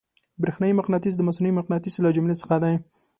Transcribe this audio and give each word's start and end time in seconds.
برېښنايي 0.41 0.73
مقناطیس 0.79 1.13
د 1.17 1.21
مصنوعي 1.27 1.53
مقناطیس 1.59 1.95
له 2.03 2.09
جملې 2.15 2.35
څخه 2.41 2.55
دی. 2.63 2.75